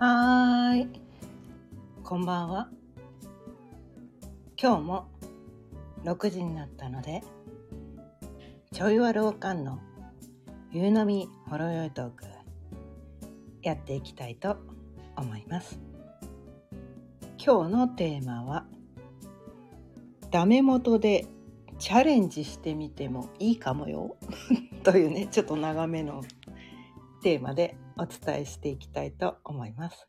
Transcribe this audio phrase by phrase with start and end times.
[0.00, 0.88] はーい。
[2.04, 2.68] こんばんは。
[4.56, 5.08] 今日も
[6.04, 7.24] 6時になったので、
[8.72, 9.80] ちょいわるおかんの
[10.70, 12.26] 夕飲みほろよいトーク、
[13.62, 14.58] やっていきたいと
[15.16, 15.80] 思います。
[17.44, 18.66] 今日のテーマは、
[20.30, 21.26] ダメ元で
[21.80, 24.14] チャレンジしてみてもいいかもよ
[24.84, 26.22] というね、ちょっと長めの
[27.20, 30.08] テーマでお伝えしていきたいと思います。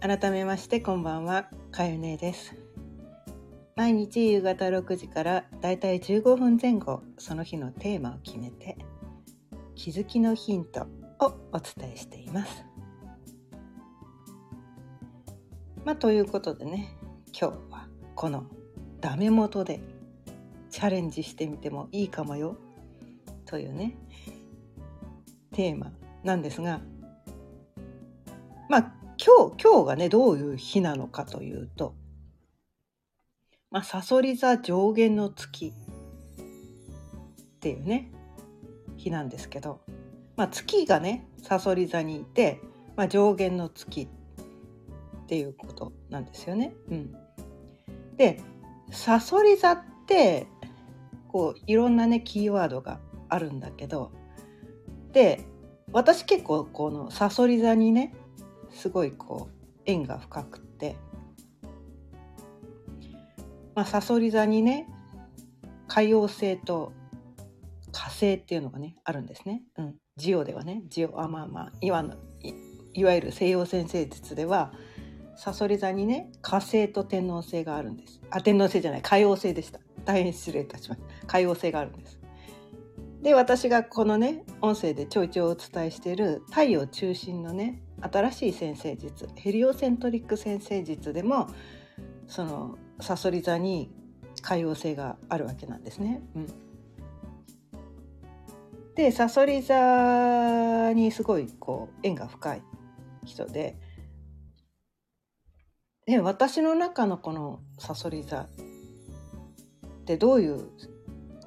[0.00, 2.56] 改めましてこんばんは、かゆねです。
[3.76, 8.76] 毎日夕方6時からだいたい15分前後、その日のテーマを決めて、
[9.74, 10.86] 気づきのヒント
[11.20, 12.64] をお伝えしています。
[15.84, 16.96] まあ、ということでね、
[17.38, 18.44] 今日はこの
[19.00, 19.80] ダメ元で
[20.70, 22.56] チャレンジしてみてもいいかもよ
[23.50, 23.96] というね
[25.52, 25.90] テーマ
[26.22, 26.80] なんですが
[28.68, 31.96] まあ今日今日がねどういう日なのかというと
[33.72, 35.72] まあさそり座上限の月っ
[37.58, 38.12] ていうね
[38.96, 39.80] 日なんですけど、
[40.36, 42.60] まあ、月がねさそり座にいて、
[42.96, 46.72] まあ、上限の月っていうことなんですよね。
[46.88, 47.16] うん、
[48.16, 48.40] で
[48.92, 50.46] さそり座って
[51.28, 53.00] こういろんなねキーワードが
[53.30, 54.12] あるんだけど
[55.12, 55.44] で
[55.92, 58.14] 私結構このさそり座にね
[58.70, 60.96] すごいこう縁が深くって
[63.74, 64.88] まあさそり座にね
[65.88, 66.92] 海王星と
[67.92, 69.62] 火星っていうのがねあるんですね。
[69.76, 72.04] うん、ジオではねジオあまあまあいわ
[72.42, 72.54] い
[72.94, 74.72] いわゆる西洋先生術では
[75.36, 78.20] さそり座にね火星と天王星があるんです。
[78.30, 79.80] あ天王星じゃない海王星でした。
[80.04, 81.26] 大変失礼いたしました。
[81.26, 82.19] 海王星があるんです。
[83.22, 91.48] で私がこのね音声でちょいちょいお伝えしている太陽中心のね新しい先生術ヘリオセントリック先生術でも
[92.26, 93.90] そのさそり座に
[94.42, 96.22] 海王星があるわけなんですね。
[96.34, 96.46] うん、
[98.94, 102.62] でさそり座にすごいこう縁が深い
[103.26, 103.76] 人で
[106.06, 108.48] で私の中のこのさそり座っ
[110.06, 110.70] てどういう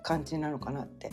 [0.04, 1.12] 感じなのかなって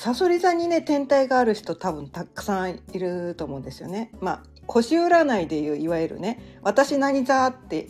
[0.00, 4.10] こうさそり座にね天体がある人多分たくさんいると思うんですよね。
[4.20, 7.88] まあ星占いでいういわゆるね「私何座」って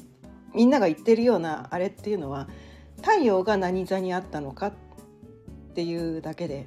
[0.52, 2.48] みんなが言ってるようなあれっていうのは
[2.96, 4.72] 太陽が何座にあったのかっ
[5.74, 6.66] ていうだけで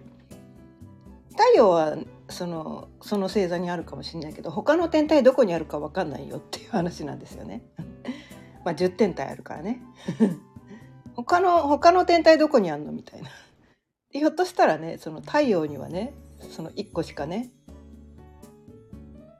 [1.31, 1.97] 太陽は
[2.29, 7.63] そのその星座にあるかもしれないけど他の天体どこにあるか分かんないよっていう話なんですよね。
[8.63, 9.81] まあ10天体あるからね。
[11.15, 13.29] 他の他の天体どこにあんのみたいな。
[14.13, 16.13] ひょっとしたらねその太陽にはね
[16.51, 17.51] その1個しかね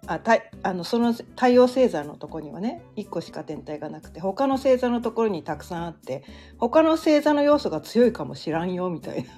[0.06, 6.23] あたあのその太陽星座のとこにはね1個しか天体がなくて他の星座のところにたくさんあって
[6.57, 9.29] 他の星座の要素が強いかもしらんよみたいな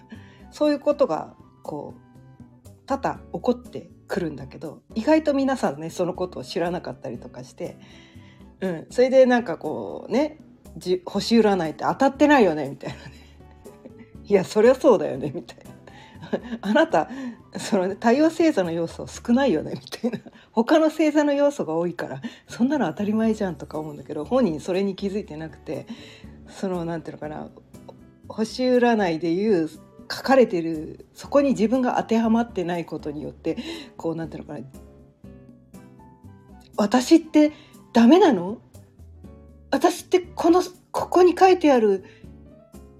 [0.52, 7.78] そういうことがこう多々起こってくるんだけど意外と皆さんねそのことを知らなかったりとかして、
[8.62, 10.40] うん、それでなんかこうね
[11.06, 13.25] 星占いって当たってないよねみたいなね。
[14.28, 15.76] いやそりゃそうだよねみたいな。
[16.62, 17.10] あなた
[17.58, 20.20] その、ね、太陽星座の要素少ないよねみたいな。
[20.52, 25.86] 他の星座の要素が多いからそんなの当たり前じゃんとか思うんだけど本人それに気づいてなくて
[26.48, 27.50] そのなんていうのかな
[28.28, 29.78] 星占いでいう書
[30.08, 33.58] かれてるそこに自分が当てはまってないことによって
[33.98, 34.66] こうなんていうのかな
[36.78, 37.52] 私って
[37.94, 38.58] ダメなの？
[39.72, 42.04] 私ってこのここに書いてある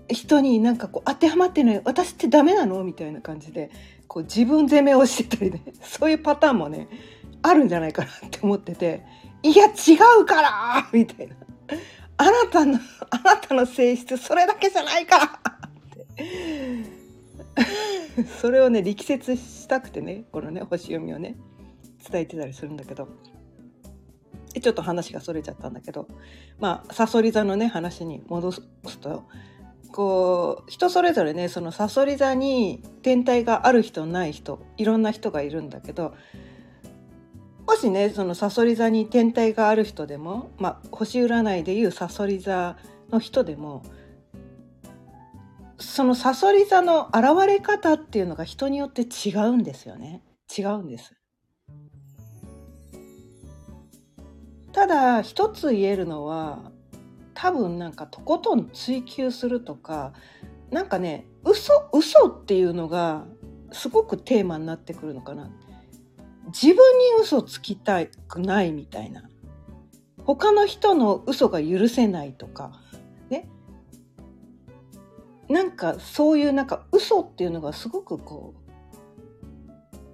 [0.10, 2.84] 人になんかこう当てはまってない私ってダメなの？
[2.84, 3.72] みたいな感じで
[4.08, 6.88] こう自分責めをしてたりね そういうパターンもね
[7.42, 9.04] あるんじゃないかなって思ってて
[9.44, 9.72] いや違
[10.22, 10.90] うから！
[10.92, 11.36] みたいな
[12.18, 12.80] あなたの
[13.10, 15.26] あなたの性質それだけじゃないから！
[15.26, 15.30] っ
[16.16, 16.26] て。
[18.42, 21.36] それをね力説したくてねこのね星読みをね
[22.10, 23.08] 伝えてたりするんだけど。
[24.62, 26.08] ちょっと話がそれちゃったんだけど。
[26.60, 28.62] まあさそり座のね話に戻す
[29.02, 29.26] と
[29.96, 36.14] こう人それぞれねそのさそり座に天体がある人ない人いろんな人がいるんだけど
[37.66, 42.76] もしねそのさそり座に天体がある人でも、まあ、星占いでいうさそり座
[43.10, 43.84] の人でも
[45.80, 50.22] そのさそり座の現れ方っていうのが人によって違うんですよね
[50.58, 51.14] 違うんです。
[54.74, 56.70] ただ一つ言えるのは
[57.36, 60.14] 多分なんかとことん追求するとか
[60.72, 63.26] なんかね嘘嘘っていうのが
[63.72, 65.52] すごくテーマになってくるのかな。
[66.48, 69.24] 自分に嘘つきたくないみたいな。
[70.24, 72.82] 他の人の嘘が許せないとか。
[73.30, 73.50] ね。
[75.50, 78.54] なんかそういうなんか嘘っていうのがすごくこ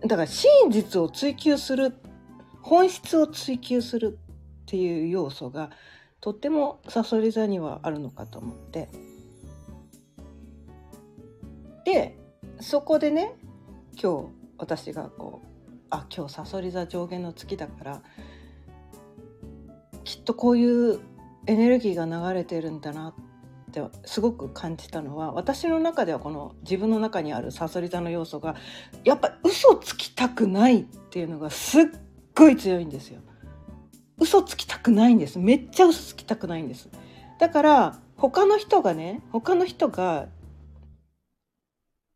[0.03, 1.93] うだから真実を追求する
[2.61, 4.17] 本質を追求する
[4.63, 5.69] っていう要素が
[6.21, 8.89] とってもさそり座にはあるのかと思って
[11.83, 12.17] で
[12.59, 13.35] そこでね
[14.01, 14.27] 今日
[14.57, 18.01] 私がこうあ今日さそり座上限の月だから
[20.03, 20.99] きっとこういう
[21.47, 23.13] エネルギーが流れてるんだなっ
[23.71, 28.55] てすごく感じたのは私の中ではこの自分の中にあるさそり座の要素が
[29.03, 31.83] やっぱ嘘つきたくないっていうのがすっ
[32.35, 33.21] ごい強いんですよ。
[34.21, 35.39] 嘘つきたくないんです。
[35.39, 36.87] めっちゃ嘘つきたくないんです。
[37.39, 40.27] だから他の人がね他の人が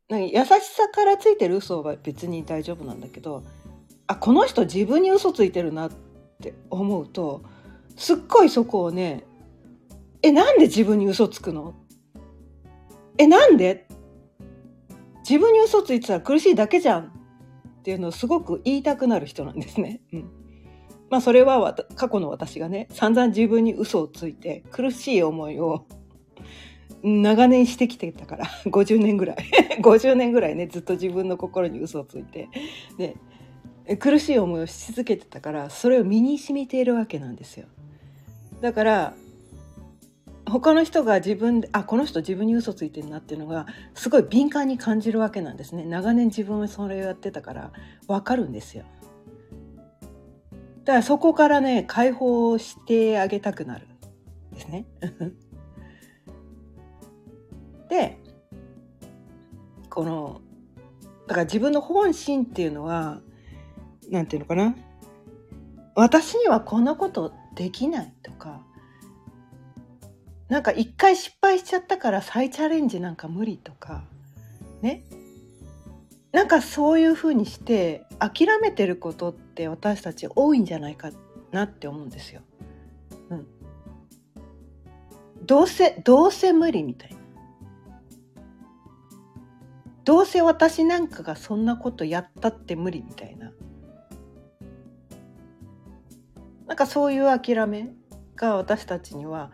[0.08, 3.42] なんか優しさからついてる嘘は別に大丈夫なんだけど
[4.06, 5.90] あこの人自分に嘘ついてるなっ
[6.40, 7.42] て思うと
[7.96, 9.24] すっごいそこをね
[10.22, 11.74] えなんで自分に嘘つくの？
[13.18, 13.88] えなんで？
[15.28, 20.02] 自分に嘘ついてたら苦しいだけじゃんっていうのをすごく言いたくなる人なんですね。
[20.12, 20.30] うん。
[21.10, 25.86] まあそれは過去の私がね散々自分に嘘をついて苦しい思いを
[27.02, 29.36] 長年してきてたから 50年ぐらい。
[29.80, 32.48] 50年ぐらいねずっと自分の心に嘘をついて
[32.98, 33.16] で
[33.98, 37.66] 苦しい思いをし続けてたからそれを身に染みているわけなんですよ。
[38.60, 39.14] だから
[40.48, 45.84] 他の人が自分であこの人自分に嘘ついてるなっていうのがすごい敏感に感じるわけなんですね。
[45.84, 47.72] 長年自分はそれをやってたから
[48.08, 48.84] 分かるんですよ。
[50.86, 53.88] だからそこからね解放してあげたくなるん
[54.54, 54.86] ですね。
[57.90, 58.16] で
[59.90, 60.40] この
[61.26, 63.20] だから自分の本心っていうのは
[64.10, 64.76] 何て言うのかな。
[65.96, 68.64] 私にはこんなことできないとか
[70.48, 74.04] なんか一回失敗しちゃったから再チャレンジなんか無理とか
[74.82, 75.04] ね。
[76.32, 81.10] なんかそういうふうにして諦めてることって私たち多いんじゃないか
[81.50, 82.42] なって思うんですよ。
[83.30, 83.46] うん、
[85.46, 87.16] どうせどうせ無理みたいな。
[90.04, 93.52] どうせ私なんかがそんなことやったって無理みたいな。
[96.66, 97.92] なんかそういう諦め
[98.36, 99.50] が私たちには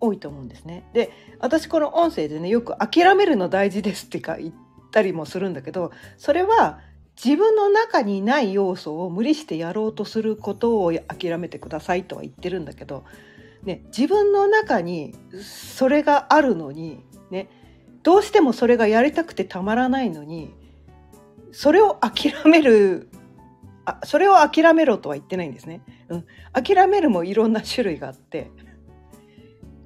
[0.00, 0.88] 多いと思うんですね。
[0.92, 1.10] で
[1.40, 4.52] 私この音声でねよく「諦めるの大事です」ってか言
[4.98, 6.80] ったりもするんだけどそれは
[7.22, 13.04] 自分の中にない要素を無理してやろうとすることを諦めてくださいとは言ってるんだけど、
[13.64, 17.48] ね、自分の中にそれがあるのに、ね、
[18.02, 20.52] どうしてもそれがやりたくてたまらないのに
[21.52, 23.08] それを諦める
[23.84, 25.80] あそれを諦めろとは言ってないんですね。
[26.08, 28.50] うん、諦めるもいろんな種類があって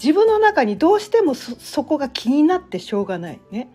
[0.03, 3.41] 自分の中にどうしてもそこが気になってしょうがない。
[3.53, 3.69] ね。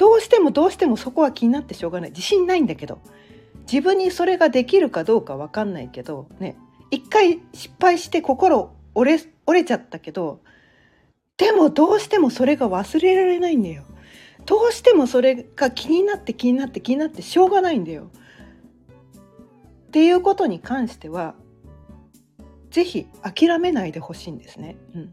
[0.00, 2.10] どうしてもどうしてもそこは気になってしょうがない。
[2.10, 3.02] 自信ないんだけど。
[3.70, 6.56] 自分にそれができるかどうか分かんないけどね。
[6.90, 10.40] 一回失敗して心折れ折れちゃったけど
[11.36, 13.84] でもどうしてもそれが忘れられないんだよ。
[14.46, 18.10] どうしてもそれが気になって気になって気になってしょうがないんだよ。
[19.88, 21.34] っていうことに関しては
[22.70, 24.78] 是非諦めないでほしいんですね。
[24.94, 25.12] うん。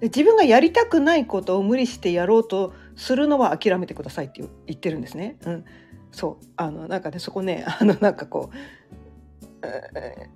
[0.00, 5.36] で自分がやりたくないことを無理してやろうとするのは諦めてくださいって言ってるんですね。
[5.44, 5.64] うん、
[6.12, 8.56] そうあのなんかねそこね あのなんかこう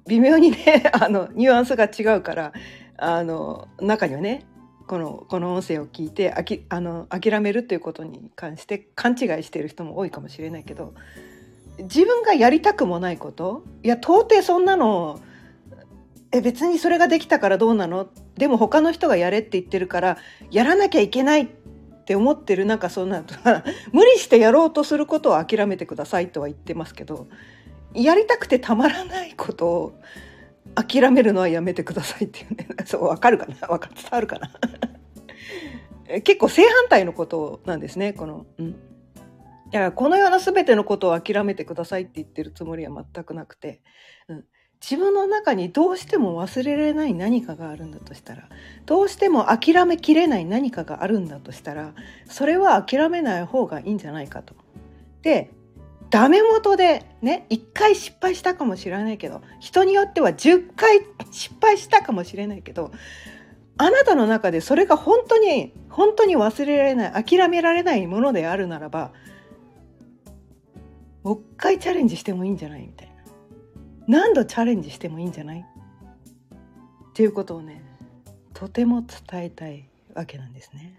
[0.08, 2.52] 微妙にね あのニュアンスが違うから
[2.96, 4.44] あの中にはね
[4.86, 10.94] このこの音声を聞いてあきあの諦めるっていうことに関して勘違いしている人も多いかもしれないけど
[11.78, 15.20] 自分がやりたくもないこといや到底そんなの
[16.32, 18.08] え別にそれができたからどうなの？
[18.36, 20.18] でも他の人がやれって言ってるから
[20.50, 21.46] やらなきゃいけないっ
[22.04, 23.22] て思ってるなんかそんな
[23.92, 27.28] 無理してやろうとすることを諦めてくださいとは言ってますけど
[27.94, 29.92] やりたくてたまらないことを
[30.74, 32.66] 諦めるのはやめてくださいっていうね。
[32.86, 33.54] そう分かるかな？
[33.68, 34.50] 分か伝わるかな？
[36.24, 38.74] 結構正反対のことなんですねこの、うん、い
[39.72, 43.80] やこのような全てのことを諦めてくださいって言ってるつもりは全くなくて、
[44.28, 44.44] うん、
[44.82, 48.48] 自分の中にどうしても忘れられない何かがあるんだとしたら
[48.84, 51.94] どうしても諦めきれない何かがあるんだとしたら
[52.26, 54.54] それは諦めない方がいいんじゃないかと。
[55.22, 55.50] で
[56.10, 62.90] ダメ元でね1回失敗したかもしれないけど人によっては10回失敗したかもしれないけど
[63.78, 69.12] あなたの中でそれが本当に本当に忘れられない諦められないものであるならば
[71.22, 73.11] もう一回チャレンジしてもいいんじゃないみたいな
[74.06, 75.60] 何度チャレンジしてもいいんじゃない？
[75.60, 77.82] っていうことをね
[78.54, 80.98] とても伝えたいわけなんですね。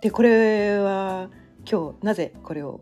[0.00, 1.30] でこれは
[1.70, 2.80] 今日なぜこれを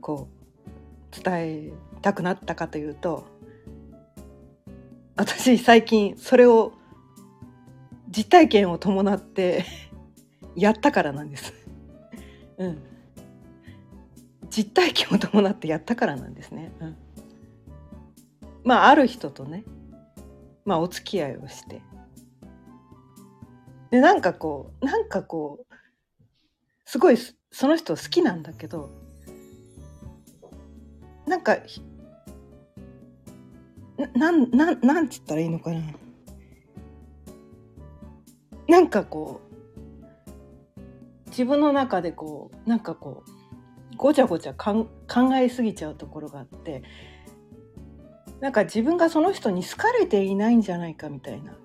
[0.00, 1.72] こう伝え
[2.02, 3.26] たくなったかというと
[5.16, 6.72] 私最近それを
[8.08, 9.64] 実体験を伴って
[10.54, 11.52] やったからなんです。
[12.58, 12.78] うん。
[14.56, 16.70] 実体験を伴ってやったからなんですね。
[16.80, 16.96] うん。
[18.62, 19.64] まあある人とね、
[20.64, 21.82] まあお付き合いをして。
[23.90, 25.74] でなんかこうなんかこう
[26.84, 27.16] すごい
[27.50, 28.90] その人好きなんだけど
[31.26, 31.58] なんか
[34.14, 35.80] なんなんなんつったらいいのかな
[38.68, 39.40] なんかこ
[40.76, 43.33] う自分の中でこうなんかこう
[43.96, 44.88] ごちゃごちゃ考
[45.36, 46.82] えすぎちゃうところがあって
[48.40, 51.56] なんか自分がその人に好かれていないんじゃないかみたいな。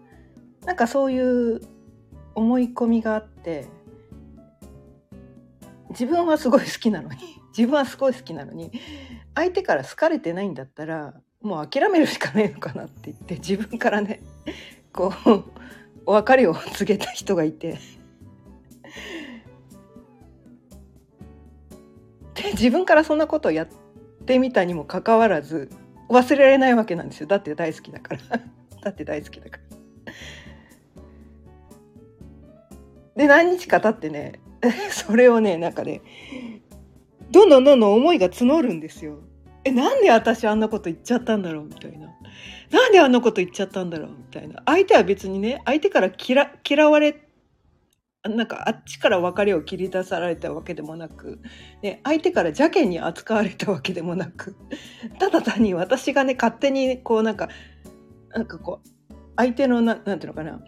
[0.65, 1.61] なんかそういう
[2.35, 3.67] 思い込みがあって
[5.89, 7.17] 自分はすごい好きなのに
[7.57, 8.71] 自分はすごい好きなのに
[9.35, 14.21] 相手から好かれてないんだったらもう諦めるしかないのかなって言って自分からね
[14.93, 15.43] こう
[16.05, 17.77] お別れを告げた人がいて
[22.43, 23.67] で自分からそんなことをやっ
[24.25, 25.69] てみたにもかかわらず
[26.09, 27.27] 忘れられないわけなんですよ。
[27.27, 28.21] だって大好きだから。
[28.81, 30.13] だって大好きだから。
[33.15, 34.39] で何日か経ってね
[34.91, 36.01] それをねなんかね
[37.31, 39.19] どんどんどんどん思いが募るんですよ。
[39.65, 41.65] えなんで私あんなこと言っちゃったんだろう？
[41.65, 42.07] みたいな。
[42.71, 44.09] なんであんなこと言っちゃったんだろう？
[44.11, 44.63] みたいな。
[44.65, 47.28] 相手は別にね相手から嫌嫌われ
[48.23, 51.39] なんかあっちから別れを切り出されたわけでもなく、
[51.81, 54.57] ね、相手から邪険に扱われたわけでもなく
[55.19, 57.47] ただ単に私がね勝手にこうなんか
[58.31, 60.59] なんかこう相手のななんていうのかな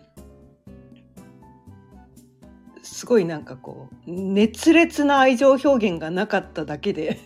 [2.82, 7.20] すごいなんかこう熱烈な愛情表現がなかっただけで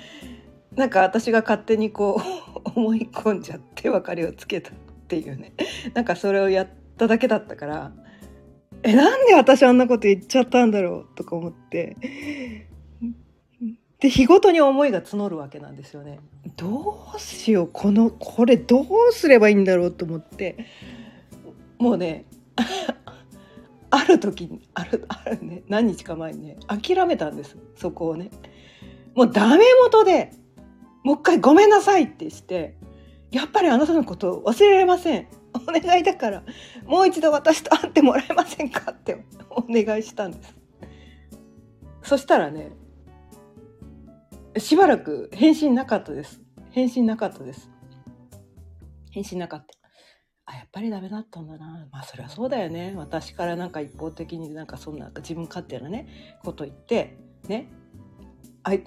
[0.76, 2.20] なんか私が勝手にこ
[2.66, 4.74] う 思い込んじゃって別れをつけたっ
[5.08, 5.54] ていうね
[5.94, 7.92] なんかそれをやっただけだったから
[8.86, 11.96] えなんで私あんなこと言っちゃったんだろうとか思って
[13.98, 16.20] で日ごとに思いが募るわけなんですよね。
[16.56, 20.66] どうしようこのこれどうすればいいんだろうと思って
[21.78, 22.26] もうね
[23.90, 28.30] ある時にあるあるね何日か前にね諦めたんですそこをね。
[29.14, 30.30] もうダメ元で
[31.02, 32.76] もう一回ごめんなさいってして、
[33.30, 35.28] やっぱりあなたのこと忘れられません。
[35.66, 36.42] お願いだから、
[36.84, 40.56] もう一度私と会ってもらえませんかって お願いしたんです。
[42.02, 42.72] そしたらね、
[44.58, 46.42] しばらく返信なかったです。
[46.70, 47.70] 返信なかったです。
[49.10, 49.76] 返信なかった。
[50.46, 51.88] あ、やっぱりダメだったんだな。
[51.90, 52.94] まあそりゃそうだよね。
[52.96, 57.68] 私からなんか一方的になんかそんな自分勝手なね、こと言って、ね、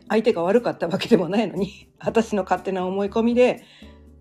[0.10, 3.64] 相手が悪かったわけでもないのに私の勝手な思い込みで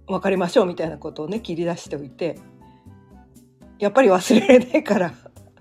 [0.09, 2.39] 別れましょうみたいなことをね切り出しておいて
[3.79, 5.15] やっぱり忘れられないから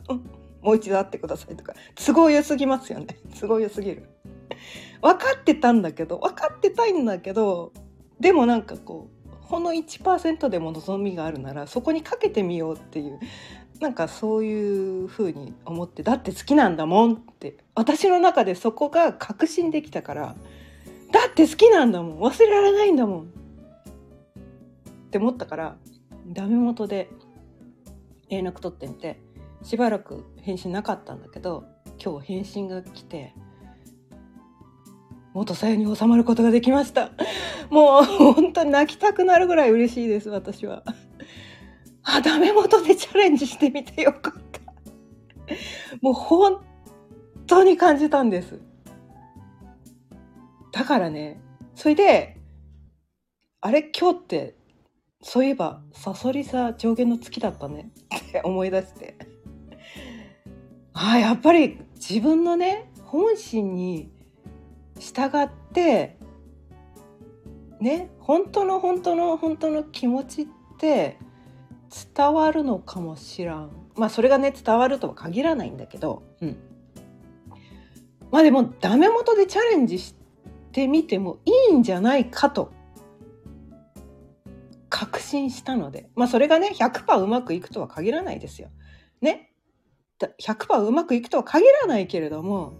[0.61, 1.73] もう一度会ってくださいとか。
[1.95, 3.07] 都合良すぎますよね。
[3.39, 4.09] 都合良すぎる。
[5.01, 7.71] 分かってたんだけど分かってたいんだけど
[8.19, 13.19] でもなんかこうほんの1%でも望みがあるならそこにかけてみようっていう
[13.79, 20.35] なんかそういうふうに思ってだって好きなんだもんって私の中でそこが確信できたから
[21.11, 22.19] だって好きなんだもん。
[22.19, 23.36] 忘れられないんだもん。
[25.07, 25.77] って思ったから
[26.27, 27.09] ダメ元で
[28.29, 29.19] 連絡取ってみて
[29.63, 31.63] しばらく返信なかったんだけど
[32.03, 33.33] 今日返信が来て
[35.33, 37.11] 元さゆに収まることができました
[37.69, 40.83] もう本当に泣きたくなるぐらい嬉しいです私は。
[42.01, 44.61] あ、ダメ元でチャレンジしてみてよかった。
[46.01, 46.63] もう本
[47.45, 48.59] 当に感じたんです。
[50.71, 51.39] だからね、
[51.75, 52.37] それで、
[53.61, 53.83] あれ？
[53.83, 54.56] 今日って、
[55.29, 57.91] そういえば、サソリ座上限の月だったね。
[58.29, 59.17] って思い出して。
[60.93, 64.09] ああ、やっぱり自分のね、本心に
[64.97, 66.17] 従って、
[67.81, 71.17] ね、本当の本当の本当の気持ちって
[72.15, 73.71] 伝わるのかもしらん。
[73.97, 76.57] まあそれがね伝わるとは限らないんだけど、うん、
[78.31, 80.15] まあでもダメ元でチャレンジし
[80.71, 82.76] てみてもいいんじゃないかと
[85.27, 88.69] 信したのでまあそれがね100%うまくいくとは限らないですよ。
[89.21, 89.51] ね
[90.41, 92.73] 100%うまくいくとは限らないけれども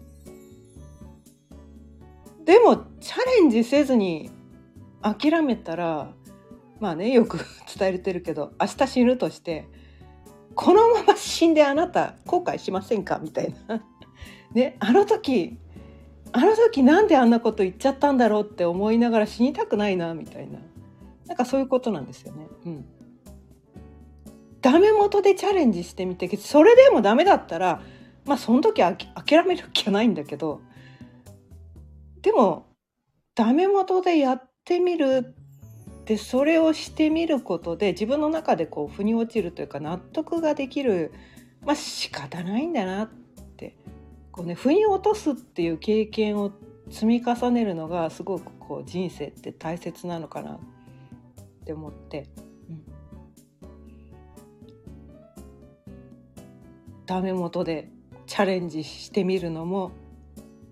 [2.46, 4.32] でもチャレンジせずに
[5.01, 6.13] 諦めたら
[6.80, 7.38] まあねよく
[7.77, 9.68] 伝えてるけど明日死ぬとして
[10.56, 13.84] このまま死んであなた後悔しませんかみたいな。
[14.54, 15.60] ねあの時
[16.32, 20.60] あの時なんであんなこと言っちゃったんだろうって思いながら死にたくないなみたいな
[21.27, 22.48] なんかそういうことなんですよね。
[22.65, 22.86] うん、
[24.62, 27.81] ダメ元でチャレンジしてみてそれでもダメだったら
[28.25, 30.62] まあその時は諦める気はないんだけど
[32.22, 32.67] でも
[33.36, 35.36] ダメ元でやってみる
[36.05, 41.12] でそれをしてみることで自分の中でこう腑に落ちるというか納得ができる
[41.65, 43.10] まあ仕方ないんだなっ
[43.57, 43.75] て
[44.31, 46.51] こうね腑に落とすっていう経験を
[46.89, 50.76] 積み重ねるのがすごくこう人生って大切なのかなって
[51.67, 52.29] って思って、
[52.69, 52.81] うん、
[57.05, 57.89] ダメ元で
[58.25, 59.91] チャレンジしてみるのも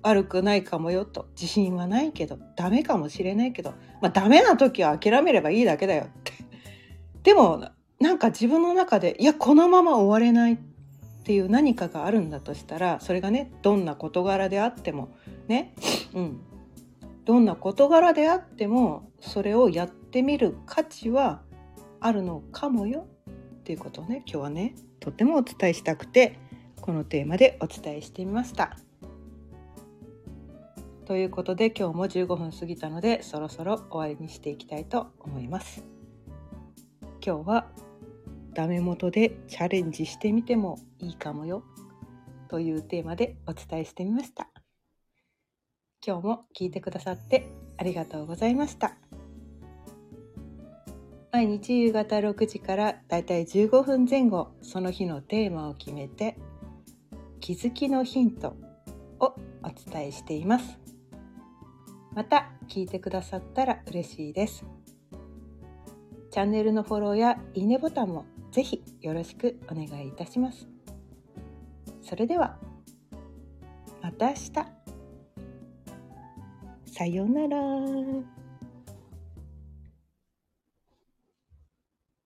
[0.04, 1.28] 悪くないかもよと。
[1.32, 3.72] 自信はないけどダメかもしれないけど、
[4.02, 6.32] まあ、ダメな時は諦めればいいだけだよって。
[7.24, 10.58] でもなんか自分の中でいやこのまま終われないっ
[11.26, 15.10] ていう何かがあるんだとしたらそれがねどんな事柄であっても
[15.48, 15.74] ね、
[16.14, 16.40] うん、
[17.26, 21.42] どんな事柄であってもそれをやってみる価値は
[22.00, 23.08] あるのかもよ
[23.60, 26.40] っていうことをね今日はねとってもお伝えしたくて
[26.82, 28.78] このテーマでお伝えしてみました。
[31.06, 35.84] ということで今日も15分過ぎたのでそろそろ終わりにしていきたいと思います。
[37.26, 37.68] 今日は
[38.54, 41.64] ダメ元でチャレンジしてみてもいいかもよ
[42.50, 44.55] というテーマでお伝えしてみました。
[46.06, 48.96] 今日も聞いてくださってありがとうございました。
[51.32, 56.38] 毎日夕方6時からだいたい15分前後その日のテーマを決めて
[57.42, 58.56] 気づきのヒント
[59.20, 60.80] をお伝えしています。
[62.14, 64.64] また聞いてくださったら嬉しいです。
[66.30, 70.68] チャンネルのフォローやいいねボタンもぜひよろしくお願いいたします。
[72.04, 72.58] それでは
[74.04, 74.75] また明日。
[76.98, 78.35] さようなら。